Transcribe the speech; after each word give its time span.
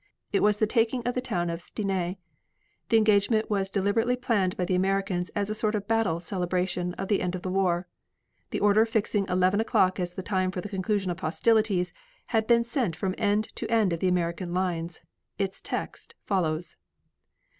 It 0.33 0.41
was 0.41 0.57
the 0.57 0.65
taking 0.65 1.03
of 1.07 1.13
the 1.13 1.21
town 1.21 1.51
of 1.51 1.59
Stenay. 1.61 2.17
The 2.89 2.97
engagement 2.97 3.51
was 3.51 3.69
deliberately 3.69 4.15
planned 4.15 4.57
by 4.57 4.65
the 4.65 4.73
Americans 4.73 5.29
as 5.35 5.51
a 5.51 5.53
sort 5.53 5.75
of 5.75 5.87
battle 5.87 6.19
celebration 6.19 6.95
of 6.95 7.07
the 7.07 7.21
end 7.21 7.35
of 7.35 7.43
the 7.43 7.51
war. 7.51 7.87
The 8.49 8.61
order 8.61 8.83
fixing 8.87 9.27
eleven 9.27 9.61
o'clock 9.61 9.99
as 9.99 10.15
the 10.15 10.23
time 10.23 10.49
for 10.49 10.59
the 10.59 10.69
conclusion 10.69 11.11
of 11.11 11.19
hostilities, 11.19 11.93
had 12.25 12.47
been 12.47 12.63
sent 12.65 12.95
from 12.95 13.13
end 13.19 13.55
to 13.57 13.69
end 13.69 13.93
of 13.93 13.99
the 13.99 14.07
American 14.07 14.55
lines. 14.55 15.01
Its 15.37 15.61
text 15.61 16.15
follows: 16.25 16.77
1. 16.97 17.09